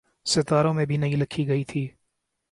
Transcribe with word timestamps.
ستاروں 0.25 0.73
میں 0.73 0.85
بھی 0.85 0.97
نہیں 0.97 1.15
لکھی 1.15 1.47
گئی 1.47 1.63
تھی۔ 1.63 1.87